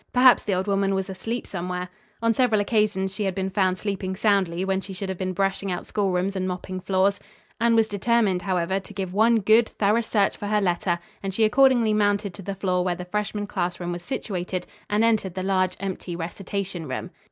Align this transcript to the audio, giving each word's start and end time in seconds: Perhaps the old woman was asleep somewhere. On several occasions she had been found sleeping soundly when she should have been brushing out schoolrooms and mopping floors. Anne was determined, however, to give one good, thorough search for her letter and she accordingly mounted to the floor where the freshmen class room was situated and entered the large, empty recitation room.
Perhaps 0.13 0.41
the 0.41 0.55
old 0.55 0.65
woman 0.65 0.95
was 0.95 1.11
asleep 1.11 1.45
somewhere. 1.45 1.87
On 2.23 2.33
several 2.33 2.59
occasions 2.59 3.13
she 3.13 3.25
had 3.25 3.35
been 3.35 3.51
found 3.51 3.77
sleeping 3.77 4.15
soundly 4.15 4.65
when 4.65 4.81
she 4.81 4.93
should 4.93 5.09
have 5.09 5.17
been 5.19 5.31
brushing 5.31 5.71
out 5.71 5.85
schoolrooms 5.85 6.35
and 6.35 6.47
mopping 6.47 6.79
floors. 6.79 7.19
Anne 7.59 7.75
was 7.75 7.85
determined, 7.87 8.41
however, 8.41 8.79
to 8.79 8.93
give 8.95 9.13
one 9.13 9.41
good, 9.41 9.69
thorough 9.69 10.01
search 10.01 10.35
for 10.35 10.47
her 10.47 10.59
letter 10.59 10.97
and 11.21 11.35
she 11.35 11.43
accordingly 11.43 11.93
mounted 11.93 12.33
to 12.33 12.41
the 12.41 12.55
floor 12.55 12.83
where 12.83 12.95
the 12.95 13.05
freshmen 13.05 13.45
class 13.45 13.79
room 13.79 13.91
was 13.91 14.01
situated 14.01 14.65
and 14.89 15.03
entered 15.03 15.35
the 15.35 15.43
large, 15.43 15.77
empty 15.79 16.15
recitation 16.15 16.87
room. 16.87 17.11